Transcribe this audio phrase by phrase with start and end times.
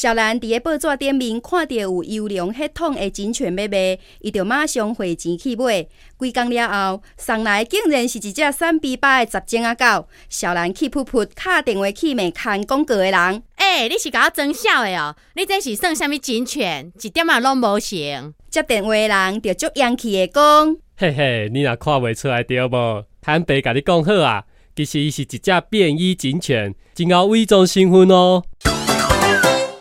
[0.00, 5.88] 小兰伫个报纸顶面看到有优良血统诶警犬要卖，伊就马上汇钱去买。
[6.20, 10.06] 几工了后，送来竟然是一只三比八诶杂种阿狗。
[10.28, 15.16] 小兰气噗噗，敲电话去问看广告诶人：“诶，你是甲我装笑诶哦？
[15.34, 16.92] 你这是算什么警犬？
[17.02, 23.04] 一点仔拢无成。”接电话的人就足洋气诶讲：“嘿嘿，你若看袂出来对无？
[23.20, 24.44] 坦白甲你讲好啊，
[24.76, 28.44] 其实伊是一只便衣警犬，真够伪装身份哦。”